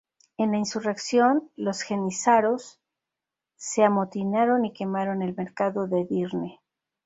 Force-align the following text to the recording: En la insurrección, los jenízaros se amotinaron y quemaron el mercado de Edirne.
En 0.35 0.51
la 0.51 0.57
insurrección, 0.57 1.51
los 1.55 1.83
jenízaros 1.83 2.79
se 3.55 3.83
amotinaron 3.83 4.65
y 4.65 4.73
quemaron 4.73 5.21
el 5.21 5.35
mercado 5.35 5.85
de 5.85 6.01
Edirne. 6.01 6.59